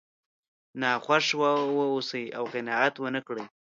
ناخوښ 0.81 1.27
واوسئ 1.77 2.25
او 2.37 2.43
قناعت 2.53 2.95
ونه 2.99 3.21
کړئ. 3.27 3.45